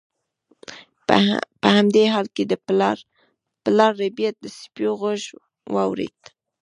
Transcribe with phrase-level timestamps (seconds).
[1.61, 2.43] په همدې حال کې
[3.65, 5.21] پلار ربیټ د سپیو غږ
[5.75, 6.19] واورید